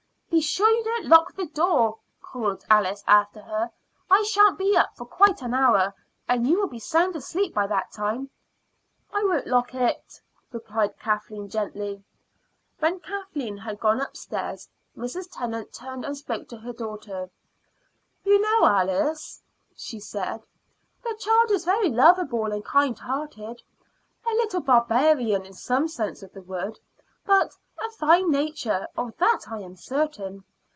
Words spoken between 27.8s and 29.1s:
a fine nature